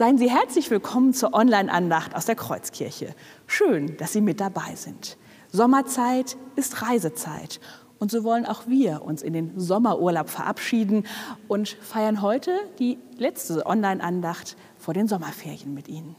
Seien 0.00 0.16
Sie 0.16 0.30
herzlich 0.30 0.70
willkommen 0.70 1.12
zur 1.12 1.34
Online-Andacht 1.34 2.16
aus 2.16 2.24
der 2.24 2.34
Kreuzkirche. 2.34 3.14
Schön, 3.46 3.98
dass 3.98 4.14
Sie 4.14 4.22
mit 4.22 4.40
dabei 4.40 4.74
sind. 4.74 5.18
Sommerzeit 5.52 6.38
ist 6.56 6.80
Reisezeit. 6.80 7.60
Und 7.98 8.10
so 8.10 8.24
wollen 8.24 8.46
auch 8.46 8.66
wir 8.66 9.02
uns 9.02 9.20
in 9.20 9.34
den 9.34 9.60
Sommerurlaub 9.60 10.30
verabschieden 10.30 11.06
und 11.48 11.68
feiern 11.68 12.22
heute 12.22 12.58
die 12.78 12.96
letzte 13.18 13.66
Online-Andacht 13.66 14.56
vor 14.78 14.94
den 14.94 15.06
Sommerferien 15.06 15.74
mit 15.74 15.86
Ihnen. 15.86 16.16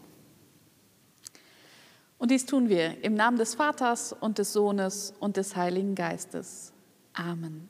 Und 2.20 2.30
dies 2.30 2.46
tun 2.46 2.70
wir 2.70 3.04
im 3.04 3.16
Namen 3.16 3.38
des 3.38 3.56
Vaters 3.56 4.14
und 4.14 4.38
des 4.38 4.54
Sohnes 4.54 5.16
und 5.20 5.38
des 5.38 5.56
Heiligen 5.56 5.96
Geistes. 5.96 6.72
Amen. 7.14 7.68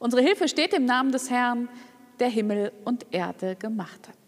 Unsere 0.00 0.22
Hilfe 0.22 0.48
steht 0.48 0.74
im 0.74 0.86
Namen 0.86 1.12
des 1.12 1.30
Herrn, 1.30 1.68
der 2.18 2.30
Himmel 2.30 2.72
und 2.84 3.06
Erde 3.12 3.54
gemacht 3.54 4.08
hat. 4.08 4.21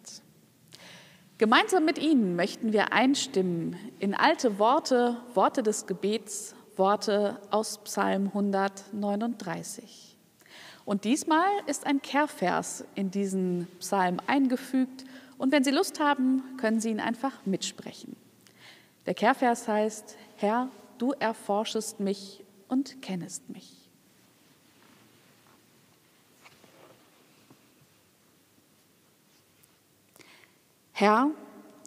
Gemeinsam 1.36 1.84
mit 1.84 1.98
Ihnen 1.98 2.36
möchten 2.36 2.72
wir 2.72 2.92
einstimmen 2.92 3.74
in 3.98 4.14
alte 4.14 4.60
Worte, 4.60 5.16
Worte 5.34 5.64
des 5.64 5.88
Gebets, 5.88 6.54
Worte 6.76 7.40
aus 7.50 7.78
Psalm 7.82 8.28
139. 8.28 10.16
Und 10.84 11.02
diesmal 11.02 11.48
ist 11.66 11.86
ein 11.86 12.00
Kehrvers 12.02 12.84
in 12.94 13.10
diesen 13.10 13.66
Psalm 13.80 14.20
eingefügt 14.28 15.04
und 15.36 15.50
wenn 15.50 15.64
Sie 15.64 15.72
Lust 15.72 15.98
haben, 15.98 16.44
können 16.56 16.78
Sie 16.78 16.90
ihn 16.90 17.00
einfach 17.00 17.44
mitsprechen. 17.44 18.14
Der 19.06 19.14
Kehrvers 19.14 19.66
heißt, 19.66 20.16
Herr, 20.36 20.68
du 20.98 21.14
erforschest 21.18 21.98
mich 21.98 22.44
und 22.68 23.02
kennest 23.02 23.50
mich. 23.50 23.83
Herr, 30.96 31.32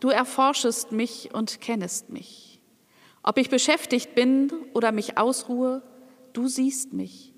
du 0.02 0.10
erforschest 0.10 0.92
mich 0.92 1.34
und 1.34 1.62
kennest 1.62 2.10
mich. 2.10 2.60
Ob 3.24 3.38
ich 3.38 3.50
beschäftigt 3.50 4.16
bin 4.16 4.52
oder 4.74 4.92
mich 4.92 5.18
ausruhe, 5.18 5.82
du 6.34 6.50
siehst 6.50 6.92
mich. 6.92 7.34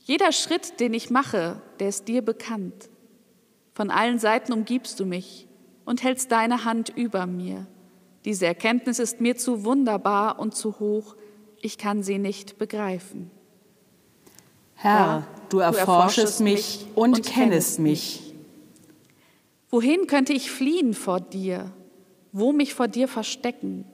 Jeder 0.00 0.32
Schritt, 0.32 0.80
den 0.80 0.92
ich 0.92 1.08
mache, 1.08 1.62
der 1.80 1.88
ist 1.88 2.08
dir 2.08 2.20
bekannt. 2.20 2.90
Von 3.72 3.90
allen 3.90 4.18
Seiten 4.18 4.52
umgibst 4.52 5.00
du 5.00 5.06
mich 5.06 5.48
und 5.86 6.02
hältst 6.02 6.30
deine 6.30 6.66
Hand 6.66 6.90
über 6.90 7.24
mir. 7.24 7.66
Diese 8.26 8.44
Erkenntnis 8.44 8.98
ist 8.98 9.22
mir 9.22 9.34
zu 9.38 9.64
wunderbar 9.64 10.38
und 10.38 10.54
zu 10.54 10.78
hoch, 10.78 11.16
ich 11.62 11.78
kann 11.78 12.02
sie 12.02 12.18
nicht 12.18 12.58
begreifen. 12.58 13.30
Herr, 14.74 15.26
du 15.48 15.60
erforschest 15.60 16.42
mich 16.42 16.86
und 16.94 17.24
kennest 17.24 17.78
mich. 17.78 18.27
Wohin 19.70 20.06
könnte 20.06 20.32
ich 20.32 20.50
fliehen 20.50 20.94
vor 20.94 21.20
dir? 21.20 21.72
Wo 22.32 22.52
mich 22.52 22.74
vor 22.74 22.88
dir 22.88 23.08
verstecken? 23.08 23.84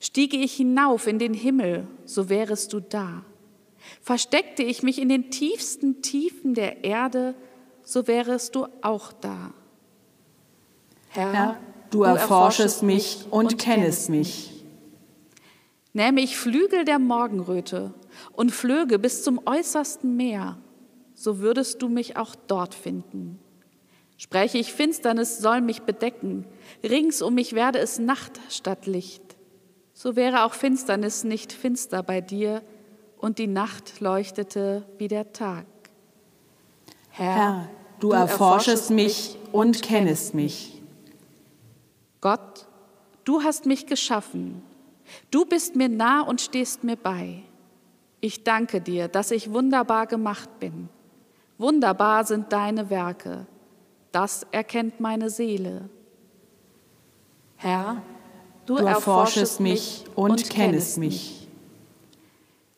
Stiege 0.00 0.36
ich 0.36 0.54
hinauf 0.54 1.06
in 1.06 1.18
den 1.18 1.34
Himmel, 1.34 1.86
so 2.04 2.28
wärest 2.28 2.72
du 2.72 2.80
da. 2.80 3.24
Versteckte 4.00 4.62
ich 4.62 4.82
mich 4.82 5.00
in 5.00 5.08
den 5.08 5.30
tiefsten 5.30 6.02
Tiefen 6.02 6.54
der 6.54 6.84
Erde, 6.84 7.34
so 7.82 8.06
wärest 8.06 8.54
du 8.54 8.66
auch 8.80 9.12
da. 9.12 9.52
Herr, 11.08 11.32
Herr 11.32 11.58
du, 11.90 12.02
erforschest 12.04 12.82
mich 12.82 13.26
und, 13.30 13.52
und 13.52 13.58
kennest 13.58 14.08
mich. 14.08 14.64
Nähme 15.92 16.22
ich 16.22 16.36
Flügel 16.36 16.84
der 16.84 16.98
Morgenröte 16.98 17.92
und 18.32 18.50
flöge 18.50 18.98
bis 18.98 19.22
zum 19.22 19.40
äußersten 19.44 20.16
Meer, 20.16 20.58
so 21.14 21.40
würdest 21.40 21.82
du 21.82 21.88
mich 21.88 22.16
auch 22.16 22.34
dort 22.46 22.74
finden. 22.74 23.38
Spreche 24.22 24.56
ich, 24.58 24.72
Finsternis 24.72 25.38
soll 25.38 25.60
mich 25.62 25.82
bedecken, 25.82 26.46
rings 26.84 27.22
um 27.22 27.34
mich 27.34 27.54
werde 27.54 27.80
es 27.80 27.98
Nacht 27.98 28.38
statt 28.50 28.86
Licht. 28.86 29.20
So 29.94 30.14
wäre 30.14 30.44
auch 30.44 30.54
Finsternis 30.54 31.24
nicht 31.24 31.52
finster 31.52 32.04
bei 32.04 32.20
dir 32.20 32.62
und 33.18 33.38
die 33.38 33.48
Nacht 33.48 33.98
leuchtete 33.98 34.86
wie 34.96 35.08
der 35.08 35.32
Tag. 35.32 35.66
Herr, 37.10 37.34
Herr 37.34 37.68
du, 37.98 38.10
du 38.10 38.14
erforschest 38.14 38.92
mich 38.92 39.36
und 39.50 39.82
kennest 39.82 40.34
mich. 40.34 40.80
Gott, 42.20 42.68
du 43.24 43.42
hast 43.42 43.66
mich 43.66 43.86
geschaffen. 43.86 44.62
Du 45.32 45.46
bist 45.46 45.74
mir 45.74 45.88
nah 45.88 46.20
und 46.20 46.40
stehst 46.40 46.84
mir 46.84 46.94
bei. 46.96 47.42
Ich 48.20 48.44
danke 48.44 48.80
dir, 48.80 49.08
dass 49.08 49.32
ich 49.32 49.52
wunderbar 49.52 50.06
gemacht 50.06 50.60
bin. 50.60 50.88
Wunderbar 51.58 52.24
sind 52.24 52.52
deine 52.52 52.88
Werke. 52.88 53.48
Das 54.12 54.46
erkennt 54.50 55.00
meine 55.00 55.30
Seele. 55.30 55.88
Herr, 57.56 58.02
du, 58.66 58.76
du 58.76 58.84
erforschest 58.84 59.60
mich 59.60 60.04
und, 60.14 60.30
und 60.30 60.50
kennest 60.50 60.98
mich. 60.98 61.48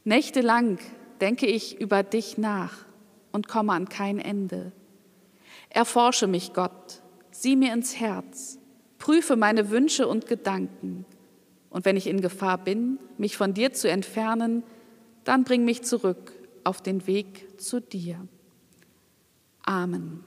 Nächtelang 0.04 0.78
denke 1.20 1.46
ich 1.46 1.80
über 1.80 2.02
dich 2.02 2.38
nach 2.38 2.84
und 3.32 3.48
komme 3.48 3.72
an 3.72 3.88
kein 3.88 4.18
Ende. 4.18 4.72
Erforsche 5.70 6.26
mich, 6.26 6.52
Gott, 6.52 7.02
sieh 7.30 7.56
mir 7.56 7.72
ins 7.72 7.98
Herz, 7.98 8.58
prüfe 8.98 9.34
meine 9.34 9.70
Wünsche 9.70 10.06
und 10.06 10.26
Gedanken. 10.26 11.04
Und 11.70 11.84
wenn 11.84 11.96
ich 11.96 12.06
in 12.06 12.20
Gefahr 12.20 12.58
bin, 12.58 13.00
mich 13.18 13.36
von 13.36 13.54
dir 13.54 13.72
zu 13.72 13.90
entfernen, 13.90 14.62
dann 15.24 15.42
bring 15.42 15.64
mich 15.64 15.82
zurück 15.82 16.32
auf 16.62 16.80
den 16.80 17.06
Weg 17.08 17.60
zu 17.60 17.80
dir. 17.80 18.28
Amen. 19.62 20.22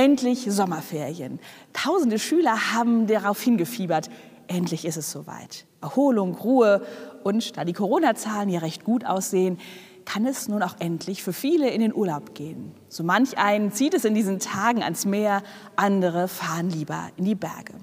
Endlich 0.00 0.46
Sommerferien. 0.48 1.40
Tausende 1.74 2.18
Schüler 2.18 2.72
haben 2.72 3.06
darauf 3.06 3.38
hingefiebert. 3.42 4.08
Endlich 4.46 4.86
ist 4.86 4.96
es 4.96 5.12
soweit. 5.12 5.66
Erholung, 5.82 6.36
Ruhe 6.36 6.80
und 7.22 7.58
da 7.58 7.66
die 7.66 7.74
Corona-Zahlen 7.74 8.48
ja 8.48 8.60
recht 8.60 8.82
gut 8.84 9.04
aussehen, 9.04 9.58
kann 10.06 10.24
es 10.24 10.48
nun 10.48 10.62
auch 10.62 10.76
endlich 10.78 11.22
für 11.22 11.34
viele 11.34 11.68
in 11.68 11.82
den 11.82 11.94
Urlaub 11.94 12.34
gehen. 12.34 12.72
So 12.88 13.04
manch 13.04 13.36
einen 13.36 13.72
zieht 13.72 13.92
es 13.92 14.06
in 14.06 14.14
diesen 14.14 14.38
Tagen 14.38 14.82
ans 14.82 15.04
Meer, 15.04 15.42
andere 15.76 16.28
fahren 16.28 16.70
lieber 16.70 17.10
in 17.18 17.26
die 17.26 17.34
Berge. 17.34 17.74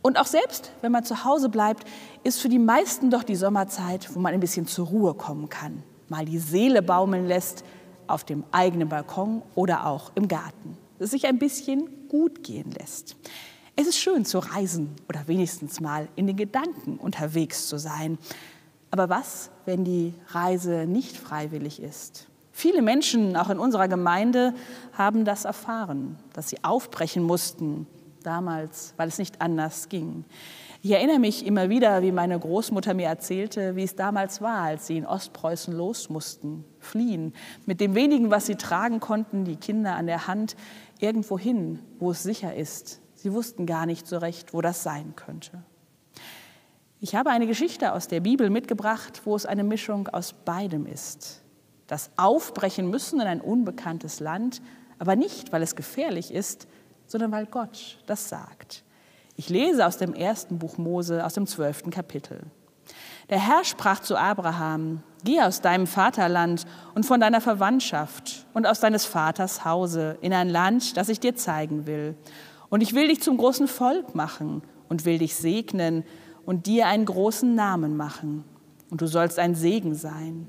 Und 0.00 0.18
auch 0.18 0.24
selbst, 0.24 0.72
wenn 0.80 0.90
man 0.90 1.04
zu 1.04 1.26
Hause 1.26 1.50
bleibt, 1.50 1.86
ist 2.24 2.40
für 2.40 2.48
die 2.48 2.58
meisten 2.58 3.10
doch 3.10 3.24
die 3.24 3.36
Sommerzeit, 3.36 4.08
wo 4.14 4.20
man 4.20 4.32
ein 4.32 4.40
bisschen 4.40 4.66
zur 4.66 4.86
Ruhe 4.86 5.12
kommen 5.12 5.50
kann, 5.50 5.82
mal 6.08 6.24
die 6.24 6.38
Seele 6.38 6.80
baumeln 6.80 7.26
lässt, 7.26 7.62
auf 8.06 8.24
dem 8.24 8.44
eigenen 8.52 8.88
Balkon 8.88 9.42
oder 9.54 9.84
auch 9.84 10.12
im 10.14 10.28
Garten 10.28 10.78
es 10.98 11.10
sich 11.10 11.26
ein 11.26 11.38
bisschen 11.38 12.08
gut 12.08 12.42
gehen 12.42 12.70
lässt. 12.72 13.16
Es 13.76 13.86
ist 13.86 13.98
schön 13.98 14.24
zu 14.24 14.38
reisen 14.38 14.90
oder 15.08 15.28
wenigstens 15.28 15.80
mal 15.80 16.08
in 16.16 16.26
den 16.26 16.36
Gedanken 16.36 16.96
unterwegs 16.96 17.68
zu 17.68 17.78
sein. 17.78 18.18
Aber 18.90 19.08
was, 19.08 19.50
wenn 19.66 19.84
die 19.84 20.14
Reise 20.28 20.86
nicht 20.86 21.16
freiwillig 21.16 21.80
ist? 21.80 22.26
Viele 22.50 22.82
Menschen, 22.82 23.36
auch 23.36 23.50
in 23.50 23.60
unserer 23.60 23.86
Gemeinde, 23.86 24.52
haben 24.92 25.24
das 25.24 25.44
erfahren, 25.44 26.18
dass 26.32 26.48
sie 26.48 26.64
aufbrechen 26.64 27.22
mussten, 27.22 27.86
damals, 28.22 28.94
weil 28.96 29.08
es 29.08 29.18
nicht 29.18 29.40
anders 29.40 29.88
ging. 29.88 30.24
Ich 30.80 30.92
erinnere 30.92 31.18
mich 31.18 31.44
immer 31.44 31.68
wieder, 31.68 32.02
wie 32.02 32.12
meine 32.12 32.38
Großmutter 32.38 32.94
mir 32.94 33.08
erzählte, 33.08 33.74
wie 33.74 33.82
es 33.82 33.96
damals 33.96 34.40
war, 34.40 34.62
als 34.62 34.86
sie 34.86 34.96
in 34.96 35.06
Ostpreußen 35.06 35.74
los 35.74 36.08
mussten, 36.08 36.64
fliehen, 36.78 37.32
mit 37.66 37.80
dem 37.80 37.94
wenigen, 37.96 38.30
was 38.30 38.46
sie 38.46 38.54
tragen 38.54 39.00
konnten, 39.00 39.44
die 39.44 39.56
Kinder 39.56 39.96
an 39.96 40.06
der 40.06 40.28
Hand, 40.28 40.56
irgendwo 41.00 41.38
hin, 41.38 41.80
wo 41.98 42.12
es 42.12 42.22
sicher 42.22 42.54
ist. 42.54 43.00
Sie 43.14 43.32
wussten 43.32 43.66
gar 43.66 43.86
nicht 43.86 44.06
so 44.06 44.18
recht, 44.18 44.54
wo 44.54 44.60
das 44.60 44.84
sein 44.84 45.14
könnte. 45.16 45.64
Ich 47.00 47.14
habe 47.14 47.30
eine 47.30 47.46
Geschichte 47.46 47.92
aus 47.92 48.06
der 48.06 48.20
Bibel 48.20 48.50
mitgebracht, 48.50 49.22
wo 49.24 49.34
es 49.34 49.46
eine 49.46 49.64
Mischung 49.64 50.08
aus 50.08 50.32
beidem 50.32 50.86
ist. 50.86 51.42
Das 51.88 52.10
Aufbrechen 52.16 52.90
müssen 52.90 53.20
in 53.20 53.26
ein 53.26 53.40
unbekanntes 53.40 54.20
Land, 54.20 54.62
aber 54.98 55.16
nicht, 55.16 55.52
weil 55.52 55.62
es 55.62 55.74
gefährlich 55.74 56.32
ist, 56.32 56.68
sondern 57.08 57.32
weil 57.32 57.46
Gott 57.46 57.98
das 58.06 58.28
sagt. 58.28 58.84
Ich 59.34 59.48
lese 59.48 59.86
aus 59.86 59.96
dem 59.96 60.14
ersten 60.14 60.58
Buch 60.58 60.78
Mose, 60.78 61.24
aus 61.24 61.34
dem 61.34 61.46
zwölften 61.46 61.90
Kapitel. 61.90 62.42
Der 63.30 63.38
Herr 63.38 63.64
sprach 63.64 64.00
zu 64.00 64.16
Abraham, 64.16 65.02
geh 65.24 65.40
aus 65.40 65.60
deinem 65.60 65.86
Vaterland 65.86 66.64
und 66.94 67.04
von 67.04 67.20
deiner 67.20 67.40
Verwandtschaft 67.40 68.46
und 68.54 68.66
aus 68.66 68.80
deines 68.80 69.04
Vaters 69.04 69.64
Hause 69.64 70.16
in 70.22 70.32
ein 70.32 70.48
Land, 70.48 70.96
das 70.96 71.08
ich 71.08 71.20
dir 71.20 71.34
zeigen 71.34 71.86
will. 71.86 72.16
Und 72.70 72.82
ich 72.82 72.94
will 72.94 73.08
dich 73.08 73.20
zum 73.20 73.36
großen 73.36 73.68
Volk 73.68 74.14
machen 74.14 74.62
und 74.88 75.04
will 75.04 75.18
dich 75.18 75.34
segnen 75.34 76.04
und 76.46 76.66
dir 76.66 76.86
einen 76.86 77.04
großen 77.04 77.54
Namen 77.54 77.96
machen. 77.96 78.44
Und 78.90 79.02
du 79.02 79.06
sollst 79.06 79.38
ein 79.38 79.54
Segen 79.54 79.94
sein. 79.94 80.48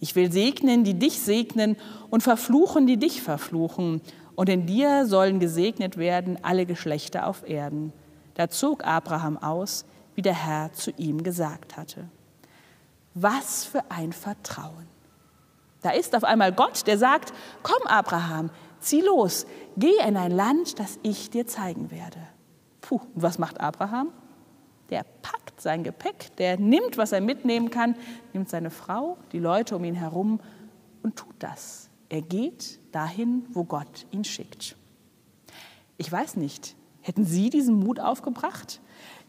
Ich 0.00 0.14
will 0.14 0.30
segnen, 0.30 0.84
die 0.84 0.94
dich 0.94 1.18
segnen 1.20 1.76
und 2.10 2.22
verfluchen, 2.22 2.86
die 2.86 2.98
dich 2.98 3.22
verfluchen. 3.22 4.00
Und 4.38 4.48
in 4.48 4.66
dir 4.66 5.04
sollen 5.04 5.40
gesegnet 5.40 5.96
werden 5.96 6.38
alle 6.42 6.64
Geschlechter 6.64 7.26
auf 7.26 7.42
Erden. 7.48 7.92
Da 8.34 8.48
zog 8.48 8.84
Abraham 8.84 9.36
aus, 9.36 9.84
wie 10.14 10.22
der 10.22 10.46
Herr 10.46 10.72
zu 10.72 10.92
ihm 10.92 11.24
gesagt 11.24 11.76
hatte. 11.76 12.04
Was 13.14 13.64
für 13.64 13.82
ein 13.90 14.12
Vertrauen. 14.12 14.86
Da 15.82 15.90
ist 15.90 16.14
auf 16.14 16.22
einmal 16.22 16.52
Gott, 16.52 16.86
der 16.86 16.98
sagt, 16.98 17.32
komm 17.64 17.84
Abraham, 17.88 18.50
zieh 18.78 19.00
los, 19.00 19.44
geh 19.76 19.98
in 20.06 20.16
ein 20.16 20.30
Land, 20.30 20.78
das 20.78 21.00
ich 21.02 21.30
dir 21.30 21.48
zeigen 21.48 21.90
werde. 21.90 22.20
Puh, 22.80 23.00
und 23.16 23.20
was 23.20 23.40
macht 23.40 23.60
Abraham? 23.60 24.10
Der 24.90 25.04
packt 25.20 25.60
sein 25.60 25.82
Gepäck, 25.82 26.36
der 26.36 26.60
nimmt, 26.60 26.96
was 26.96 27.10
er 27.10 27.20
mitnehmen 27.20 27.70
kann, 27.70 27.96
nimmt 28.32 28.48
seine 28.48 28.70
Frau, 28.70 29.18
die 29.32 29.40
Leute 29.40 29.74
um 29.74 29.82
ihn 29.82 29.96
herum 29.96 30.38
und 31.02 31.16
tut 31.16 31.34
das. 31.40 31.87
Er 32.08 32.22
geht 32.22 32.78
dahin, 32.92 33.44
wo 33.50 33.64
Gott 33.64 34.06
ihn 34.10 34.24
schickt. 34.24 34.76
Ich 35.98 36.10
weiß 36.10 36.36
nicht, 36.36 36.74
hätten 37.00 37.24
Sie 37.24 37.50
diesen 37.50 37.78
Mut 37.78 38.00
aufgebracht? 38.00 38.80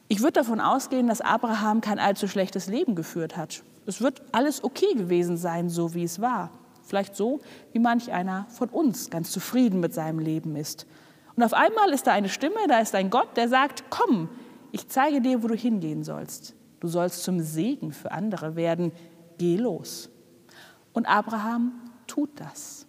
Ich 0.08 0.22
würde 0.22 0.34
davon 0.34 0.60
ausgehen, 0.60 1.08
dass 1.08 1.22
Abraham 1.22 1.81
kein 1.81 2.00
allzu 2.00 2.28
schlechtes 2.28 2.68
Leben 2.68 2.96
geführt 2.96 3.38
hat. 3.38 3.64
Es 3.86 4.02
wird 4.02 4.22
alles 4.31 4.64
okay 4.64 4.94
gewesen 4.96 5.38
sein, 5.38 5.70
so 5.70 5.94
wie 5.94 6.04
es 6.04 6.22
war. 6.22 6.52
Vielleicht 6.84 7.16
so, 7.16 7.40
wie 7.74 7.80
manch 7.80 8.12
einer 8.12 8.46
von 8.50 8.70
uns 8.70 9.10
ganz 9.10 9.32
zufrieden 9.32 9.80
mit 9.80 9.94
seinem 9.94 10.20
Leben 10.20 10.56
ist. 10.56 10.88
Und 11.36 11.44
auf 11.44 11.54
einmal 11.54 11.92
ist 11.92 12.08
da 12.08 12.12
eine 12.14 12.30
Stimme, 12.30 12.58
da 12.68 12.80
ist 12.80 12.96
ein 12.96 13.10
Gott, 13.10 13.38
der 13.38 13.50
sagt, 13.50 13.86
komm, 13.90 14.30
ich 14.72 14.88
zeige 14.88 15.22
dir, 15.22 15.44
wo 15.44 15.48
du 15.48 15.56
hingehen 15.56 16.04
sollst. 16.04 16.56
Du 16.80 16.88
sollst 16.88 17.24
zum 17.24 17.40
Segen 17.40 17.92
für 17.92 18.12
andere 18.12 18.56
werden. 18.56 18.92
Geh 19.38 19.58
los. 19.58 20.10
Und 20.94 21.08
Abraham 21.08 21.74
tut 22.10 22.30
das. 22.40 22.86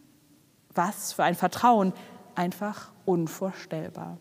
Was 0.74 1.12
für 1.12 1.24
ein 1.24 1.34
Vertrauen, 1.34 1.92
einfach 2.34 2.90
unvorstellbar. 3.04 4.18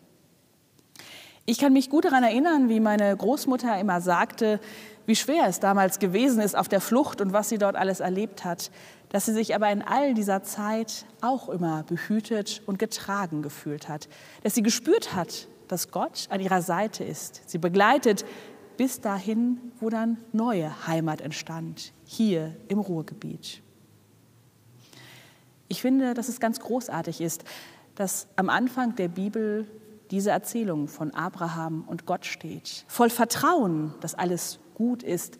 Ich 1.45 1.57
kann 1.57 1.73
mich 1.73 1.89
gut 1.89 2.05
daran 2.05 2.23
erinnern, 2.23 2.69
wie 2.69 2.79
meine 2.79 3.15
Großmutter 3.15 3.79
immer 3.79 4.01
sagte, 4.01 4.59
wie 5.07 5.15
schwer 5.15 5.47
es 5.47 5.59
damals 5.59 5.97
gewesen 5.97 6.41
ist 6.41 6.55
auf 6.55 6.67
der 6.67 6.81
Flucht 6.81 7.21
und 7.21 7.33
was 7.33 7.49
sie 7.49 7.57
dort 7.57 7.75
alles 7.75 7.99
erlebt 7.99 8.45
hat, 8.45 8.69
dass 9.09 9.25
sie 9.25 9.33
sich 9.33 9.55
aber 9.55 9.71
in 9.71 9.81
all 9.81 10.13
dieser 10.13 10.43
Zeit 10.43 11.05
auch 11.21 11.49
immer 11.49 11.81
behütet 11.83 12.61
und 12.67 12.77
getragen 12.77 13.41
gefühlt 13.41 13.89
hat, 13.89 14.07
dass 14.43 14.53
sie 14.53 14.61
gespürt 14.61 15.15
hat, 15.15 15.47
dass 15.67 15.89
Gott 15.89 16.27
an 16.29 16.39
ihrer 16.39 16.61
Seite 16.61 17.03
ist, 17.03 17.49
sie 17.49 17.57
begleitet 17.57 18.25
bis 18.77 19.01
dahin, 19.01 19.59
wo 19.79 19.89
dann 19.89 20.17
neue 20.31 20.87
Heimat 20.87 21.21
entstand, 21.21 21.93
hier 22.05 22.55
im 22.67 22.79
Ruhrgebiet. 22.79 23.63
Ich 25.69 25.81
finde, 25.81 26.13
dass 26.13 26.27
es 26.27 26.39
ganz 26.39 26.59
großartig 26.59 27.21
ist, 27.21 27.43
dass 27.95 28.27
am 28.35 28.49
Anfang 28.49 28.95
der 28.95 29.07
Bibel 29.07 29.67
diese 30.11 30.31
Erzählung 30.31 30.87
von 30.87 31.11
Abraham 31.13 31.83
und 31.87 32.05
Gott 32.05 32.25
steht. 32.25 32.85
Voll 32.87 33.11
Vertrauen, 33.11 33.93
dass 34.01 34.15
alles 34.15 34.59
gut 34.73 35.03
ist, 35.03 35.37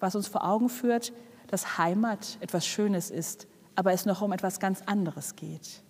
was 0.00 0.14
uns 0.14 0.26
vor 0.26 0.44
Augen 0.44 0.70
führt, 0.70 1.12
dass 1.48 1.76
Heimat 1.76 2.38
etwas 2.40 2.66
Schönes 2.66 3.10
ist, 3.10 3.46
aber 3.74 3.92
es 3.92 4.06
noch 4.06 4.22
um 4.22 4.32
etwas 4.32 4.58
ganz 4.58 4.82
anderes 4.86 5.36
geht. 5.36 5.82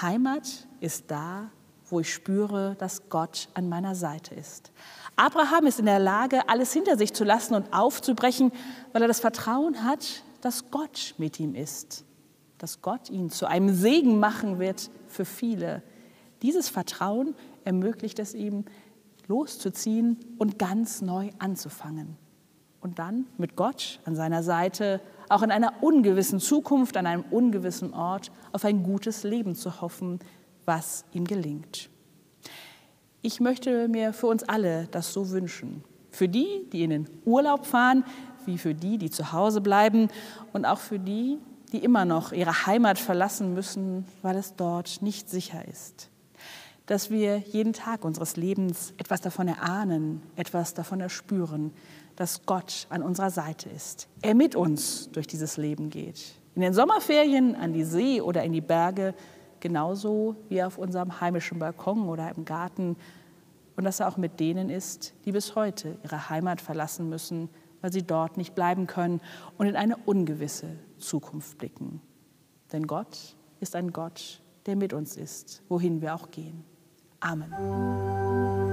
Heimat 0.00 0.66
ist 0.80 1.10
da, 1.10 1.50
wo 1.90 2.00
ich 2.00 2.12
spüre, 2.12 2.74
dass 2.78 3.10
Gott 3.10 3.48
an 3.52 3.68
meiner 3.68 3.94
Seite 3.94 4.34
ist. 4.34 4.72
Abraham 5.16 5.66
ist 5.66 5.78
in 5.78 5.86
der 5.86 5.98
Lage, 5.98 6.48
alles 6.48 6.72
hinter 6.72 6.96
sich 6.96 7.12
zu 7.12 7.24
lassen 7.24 7.54
und 7.54 7.72
aufzubrechen, 7.72 8.50
weil 8.92 9.02
er 9.02 9.08
das 9.08 9.20
Vertrauen 9.20 9.84
hat, 9.84 10.22
dass 10.40 10.70
Gott 10.70 11.14
mit 11.18 11.38
ihm 11.38 11.54
ist, 11.54 12.04
dass 12.64 12.80
Gott 12.80 13.10
ihn 13.10 13.28
zu 13.28 13.44
einem 13.44 13.74
Segen 13.74 14.18
machen 14.18 14.58
wird 14.58 14.90
für 15.06 15.26
viele, 15.26 15.82
dieses 16.40 16.70
Vertrauen 16.70 17.34
ermöglicht 17.62 18.18
es 18.18 18.32
ihm, 18.32 18.64
loszuziehen 19.26 20.16
und 20.38 20.58
ganz 20.58 21.02
neu 21.02 21.28
anzufangen. 21.38 22.16
Und 22.80 22.98
dann 22.98 23.26
mit 23.36 23.54
Gott 23.54 24.00
an 24.06 24.16
seiner 24.16 24.42
Seite, 24.42 25.02
auch 25.28 25.42
in 25.42 25.50
einer 25.50 25.74
ungewissen 25.82 26.40
Zukunft, 26.40 26.96
an 26.96 27.04
einem 27.04 27.24
ungewissen 27.30 27.92
Ort, 27.92 28.32
auf 28.52 28.64
ein 28.64 28.82
gutes 28.82 29.24
Leben 29.24 29.54
zu 29.54 29.82
hoffen, 29.82 30.20
was 30.64 31.04
ihm 31.12 31.26
gelingt. 31.26 31.90
Ich 33.20 33.40
möchte 33.40 33.88
mir 33.88 34.14
für 34.14 34.28
uns 34.28 34.42
alle 34.42 34.88
das 34.90 35.12
so 35.12 35.28
wünschen. 35.28 35.84
Für 36.08 36.28
die, 36.28 36.66
die 36.72 36.82
in 36.82 36.88
den 36.88 37.10
Urlaub 37.26 37.66
fahren, 37.66 38.04
wie 38.46 38.56
für 38.56 38.74
die, 38.74 38.96
die 38.96 39.10
zu 39.10 39.32
Hause 39.32 39.60
bleiben 39.60 40.08
und 40.54 40.64
auch 40.64 40.78
für 40.78 40.98
die, 40.98 41.38
die 41.74 41.84
immer 41.84 42.06
noch 42.06 42.32
ihre 42.32 42.66
Heimat 42.66 42.98
verlassen 42.98 43.52
müssen, 43.52 44.06
weil 44.22 44.36
es 44.36 44.56
dort 44.56 45.02
nicht 45.02 45.28
sicher 45.28 45.66
ist 45.68 46.08
dass 46.86 47.10
wir 47.10 47.38
jeden 47.38 47.72
Tag 47.72 48.04
unseres 48.04 48.36
Lebens 48.36 48.92
etwas 48.98 49.20
davon 49.20 49.48
erahnen, 49.48 50.22
etwas 50.36 50.74
davon 50.74 51.00
erspüren, 51.00 51.72
dass 52.16 52.44
Gott 52.46 52.86
an 52.90 53.02
unserer 53.02 53.30
Seite 53.30 53.70
ist. 53.70 54.08
Er 54.22 54.34
mit 54.34 54.54
uns 54.54 55.10
durch 55.10 55.26
dieses 55.26 55.56
Leben 55.56 55.90
geht. 55.90 56.34
In 56.54 56.62
den 56.62 56.74
Sommerferien 56.74 57.56
an 57.56 57.72
die 57.72 57.84
See 57.84 58.20
oder 58.20 58.44
in 58.44 58.52
die 58.52 58.60
Berge, 58.60 59.14
genauso 59.60 60.36
wie 60.48 60.62
auf 60.62 60.78
unserem 60.78 61.20
heimischen 61.20 61.58
Balkon 61.58 62.08
oder 62.08 62.30
im 62.36 62.44
Garten. 62.44 62.96
Und 63.76 63.84
dass 63.84 64.00
er 64.00 64.08
auch 64.08 64.18
mit 64.18 64.38
denen 64.38 64.70
ist, 64.70 65.14
die 65.24 65.32
bis 65.32 65.56
heute 65.56 65.96
ihre 66.04 66.28
Heimat 66.28 66.60
verlassen 66.60 67.08
müssen, 67.08 67.48
weil 67.84 67.92
sie 67.92 68.02
dort 68.02 68.38
nicht 68.38 68.54
bleiben 68.54 68.86
können 68.86 69.20
und 69.58 69.66
in 69.66 69.76
eine 69.76 69.98
ungewisse 69.98 70.78
Zukunft 70.96 71.58
blicken. 71.58 72.00
Denn 72.72 72.86
Gott 72.86 73.36
ist 73.60 73.76
ein 73.76 73.92
Gott, 73.92 74.40
der 74.64 74.74
mit 74.74 74.94
uns 74.94 75.18
ist, 75.18 75.62
wohin 75.68 76.00
wir 76.00 76.14
auch 76.14 76.30
gehen. 76.30 76.64
Amen. 77.20 78.63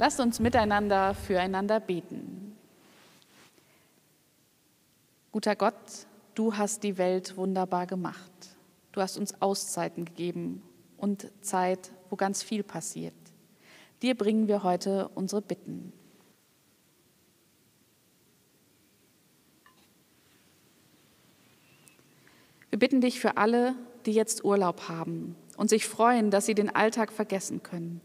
Lasst 0.00 0.18
uns 0.18 0.40
miteinander 0.40 1.14
füreinander 1.14 1.78
beten. 1.78 2.56
Guter 5.30 5.54
Gott, 5.54 5.74
du 6.34 6.56
hast 6.56 6.84
die 6.84 6.96
Welt 6.96 7.36
wunderbar 7.36 7.86
gemacht. 7.86 8.32
Du 8.92 9.02
hast 9.02 9.18
uns 9.18 9.42
Auszeiten 9.42 10.06
gegeben 10.06 10.62
und 10.96 11.30
Zeit, 11.42 11.92
wo 12.08 12.16
ganz 12.16 12.42
viel 12.42 12.62
passiert. 12.62 13.12
Dir 14.00 14.14
bringen 14.14 14.48
wir 14.48 14.62
heute 14.62 15.10
unsere 15.14 15.42
Bitten. 15.42 15.92
Wir 22.70 22.78
bitten 22.78 23.02
dich 23.02 23.20
für 23.20 23.36
alle, 23.36 23.74
die 24.06 24.12
jetzt 24.12 24.46
Urlaub 24.46 24.88
haben 24.88 25.36
und 25.58 25.68
sich 25.68 25.86
freuen, 25.86 26.30
dass 26.30 26.46
sie 26.46 26.54
den 26.54 26.74
Alltag 26.74 27.12
vergessen 27.12 27.62
können 27.62 28.00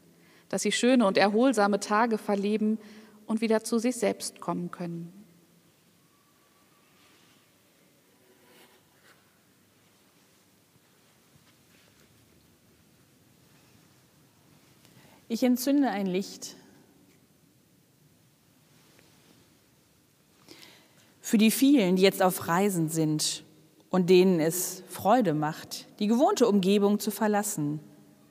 dass 0.55 0.62
sie 0.62 0.71
schöne 0.71 1.05
und 1.05 1.17
erholsame 1.17 1.81
Tage 1.81 2.17
verleben 2.17 2.79
und 3.25 3.41
wieder 3.41 3.65
zu 3.65 3.77
sich 3.77 3.97
selbst 3.97 4.39
kommen 4.39 4.71
können. 4.71 5.12
Ich 15.27 15.43
entzünde 15.43 15.89
ein 15.89 16.05
Licht 16.05 16.55
für 21.19 21.38
die 21.38 21.51
vielen, 21.51 21.97
die 21.97 22.01
jetzt 22.01 22.24
auf 22.24 22.47
Reisen 22.47 22.88
sind 22.88 23.43
und 23.89 24.09
denen 24.09 24.39
es 24.39 24.83
Freude 24.88 25.33
macht, 25.33 25.85
die 26.00 26.07
gewohnte 26.07 26.47
Umgebung 26.47 27.01
zu 27.01 27.12
verlassen, 27.12 27.81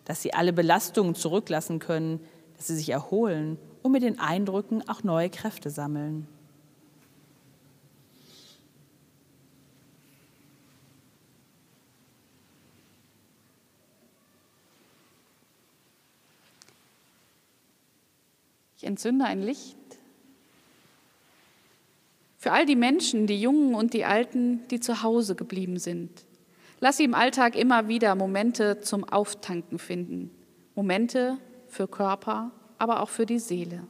dass 0.04 0.22
sie 0.22 0.34
alle 0.34 0.52
Belastungen 0.52 1.14
zurücklassen 1.14 1.78
können, 1.78 2.20
dass 2.56 2.66
sie 2.66 2.76
sich 2.76 2.90
erholen 2.90 3.58
und 3.82 3.92
mit 3.92 4.02
den 4.02 4.18
Eindrücken 4.18 4.88
auch 4.88 5.02
neue 5.02 5.30
Kräfte 5.30 5.70
sammeln. 5.70 6.26
Ich 18.76 18.88
entzünde 18.88 19.24
ein 19.24 19.40
Licht 19.40 19.78
für 22.44 22.52
all 22.52 22.66
die 22.66 22.76
Menschen, 22.76 23.26
die 23.26 23.40
Jungen 23.40 23.74
und 23.74 23.94
die 23.94 24.04
Alten, 24.04 24.68
die 24.68 24.78
zu 24.78 25.02
Hause 25.02 25.34
geblieben 25.34 25.78
sind. 25.78 26.10
Lass 26.84 26.98
sie 26.98 27.04
im 27.04 27.14
Alltag 27.14 27.56
immer 27.56 27.88
wieder 27.88 28.14
Momente 28.14 28.78
zum 28.82 29.04
Auftanken 29.04 29.78
finden. 29.78 30.30
Momente 30.74 31.38
für 31.66 31.88
Körper, 31.88 32.50
aber 32.76 33.00
auch 33.00 33.08
für 33.08 33.24
die 33.24 33.38
Seele. 33.38 33.86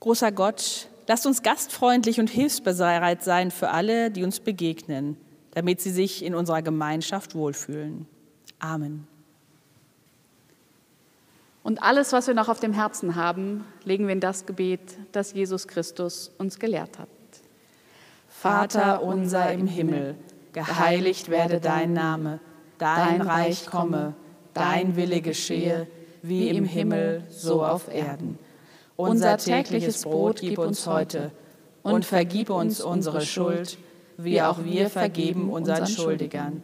Großer 0.00 0.30
Gott, 0.32 0.88
lasst 1.06 1.24
uns 1.24 1.42
gastfreundlich 1.42 2.20
und 2.20 2.28
hilfsbereit 2.28 3.24
sein 3.24 3.50
für 3.50 3.70
alle, 3.70 4.10
die 4.10 4.24
uns 4.24 4.40
begegnen 4.40 5.16
damit 5.52 5.80
sie 5.80 5.90
sich 5.90 6.22
in 6.22 6.34
unserer 6.34 6.60
Gemeinschaft 6.60 7.34
wohlfühlen. 7.34 8.04
Amen. 8.58 9.08
Und 11.66 11.82
alles, 11.82 12.12
was 12.12 12.28
wir 12.28 12.34
noch 12.34 12.48
auf 12.48 12.60
dem 12.60 12.72
Herzen 12.72 13.16
haben, 13.16 13.64
legen 13.82 14.06
wir 14.06 14.12
in 14.12 14.20
das 14.20 14.46
Gebet, 14.46 14.98
das 15.10 15.32
Jesus 15.32 15.66
Christus 15.66 16.30
uns 16.38 16.60
gelehrt 16.60 16.96
hat. 17.00 17.08
Vater 18.28 19.02
unser 19.02 19.50
im 19.50 19.66
Himmel, 19.66 20.14
geheiligt 20.52 21.28
werde 21.28 21.58
dein 21.58 21.92
Name, 21.92 22.38
dein 22.78 23.20
Reich 23.20 23.66
komme, 23.66 24.14
dein 24.54 24.94
Wille 24.94 25.20
geschehe, 25.20 25.88
wie 26.22 26.50
im 26.50 26.66
Himmel, 26.66 27.24
so 27.30 27.64
auf 27.64 27.92
Erden. 27.92 28.38
Unser 28.94 29.36
tägliches 29.36 30.04
Brot 30.04 30.38
gib 30.40 30.58
uns 30.58 30.86
heute 30.86 31.32
und 31.82 32.04
vergib 32.04 32.50
uns 32.50 32.80
unsere 32.80 33.22
Schuld, 33.22 33.76
wie 34.18 34.40
auch 34.40 34.62
wir 34.62 34.88
vergeben 34.88 35.50
unseren 35.50 35.88
Schuldigern. 35.88 36.62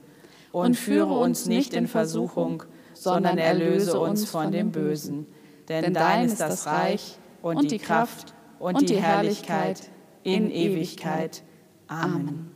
Und 0.53 0.77
führe 0.77 1.15
uns 1.15 1.47
nicht 1.47 1.75
in 1.75 1.89
Versuchung, 1.89 2.63
sondern 3.03 3.39
erlöse 3.39 3.99
uns 3.99 4.29
von 4.29 4.53
dem 4.53 4.71
Bösen. 4.71 5.27
Denn 5.69 5.93
dein 5.93 6.27
ist 6.27 6.41
das 6.41 6.67
Reich 6.67 7.19
und 7.43 7.71
die 7.71 7.79
Kraft 7.79 8.35
und 8.59 8.89
die 8.89 9.01
Herrlichkeit 9.01 9.91
in 10.23 10.51
Ewigkeit. 10.51 11.43
Amen. 11.89 12.53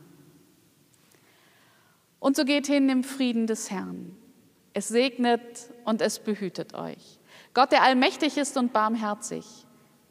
Und 2.19 2.35
so 2.35 2.45
geht 2.45 2.67
hin 2.67 2.89
im 2.89 3.03
Frieden 3.03 3.45
des 3.47 3.69
Herrn. 3.69 4.15
Es 4.73 4.87
segnet 4.87 5.41
und 5.85 6.01
es 6.01 6.19
behütet 6.19 6.73
euch. 6.73 7.19
Gott, 7.53 7.71
der 7.71 7.83
allmächtig 7.83 8.37
ist 8.37 8.57
und 8.57 8.73
barmherzig. 8.73 9.45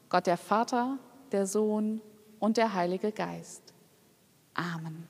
Gott, 0.09 0.27
der 0.27 0.37
Vater, 0.37 0.99
der 1.33 1.47
Sohn 1.47 2.01
und 2.39 2.57
der 2.57 2.75
Heilige 2.75 3.13
Geist. 3.13 3.75
Amen. 4.55 5.09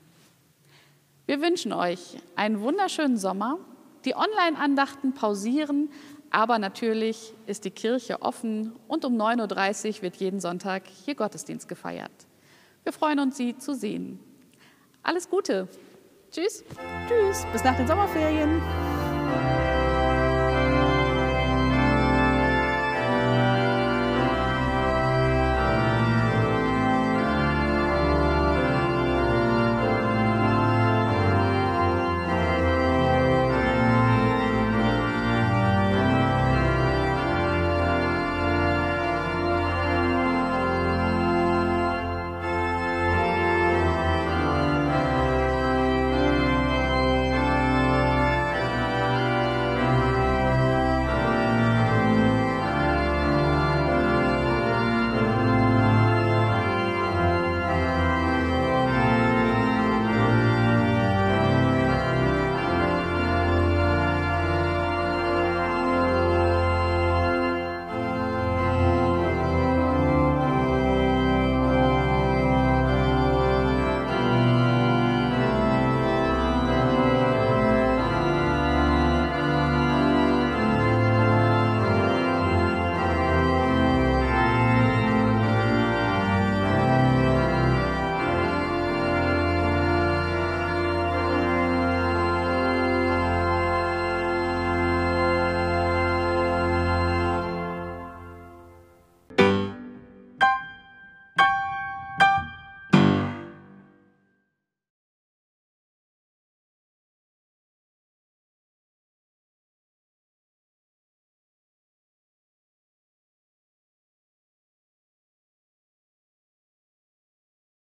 Wir 1.25 1.41
wünschen 1.41 1.73
euch 1.73 2.17
einen 2.35 2.61
wunderschönen 2.61 3.17
Sommer. 3.17 3.59
Die 4.07 4.15
Online-Andachten 4.15 5.13
pausieren, 5.13 5.89
aber 6.29 6.59
natürlich 6.59 7.33
ist 7.45 7.65
die 7.65 7.71
Kirche 7.71 8.21
offen 8.21 8.71
und 8.87 9.03
um 9.03 9.21
9.30 9.21 9.97
Uhr 9.97 10.01
wird 10.03 10.15
jeden 10.15 10.39
Sonntag 10.39 10.83
hier 10.87 11.13
Gottesdienst 11.13 11.67
gefeiert. 11.67 12.25
Wir 12.83 12.93
freuen 12.93 13.19
uns, 13.19 13.35
Sie 13.35 13.57
zu 13.57 13.75
sehen. 13.75 14.17
Alles 15.03 15.29
Gute. 15.29 15.67
Tschüss. 16.31 16.63
Tschüss. 17.09 17.45
Bis 17.51 17.65
nach 17.65 17.75
den 17.75 17.85
Sommerferien. 17.85 18.61